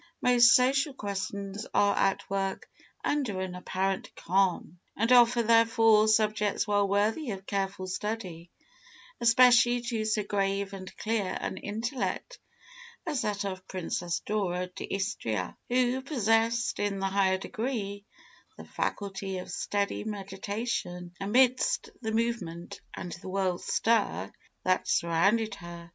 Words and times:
Most 0.19 0.55
social 0.55 0.95
questions 0.95 1.67
are 1.75 1.95
at 1.95 2.27
work 2.27 2.67
under 3.05 3.39
an 3.39 3.53
apparent 3.53 4.09
calm, 4.15 4.79
and 4.97 5.11
offer, 5.11 5.43
therefore, 5.43 6.07
subjects 6.07 6.67
well 6.67 6.87
worthy 6.87 7.29
of 7.29 7.45
careful 7.45 7.85
study, 7.85 8.49
especially 9.19 9.79
to 9.79 10.03
so 10.05 10.23
grave 10.23 10.73
and 10.73 10.97
clear 10.97 11.37
an 11.39 11.57
intellect 11.57 12.39
as 13.05 13.21
that 13.21 13.45
of 13.45 13.67
Princess 13.67 14.21
Dora 14.25 14.65
d'Istria, 14.75 15.55
who 15.69 16.01
possessed, 16.01 16.79
in 16.79 16.97
the 16.97 17.05
highest 17.05 17.43
degree, 17.43 18.03
the 18.57 18.65
faculty 18.65 19.37
of 19.37 19.51
steady 19.51 20.03
meditation 20.03 21.13
amidst 21.21 21.91
the 22.01 22.11
movement 22.11 22.81
and 22.95 23.11
the 23.11 23.29
world 23.29 23.61
stir 23.61 24.31
that 24.63 24.87
surrounded 24.87 25.53
her. 25.53 25.89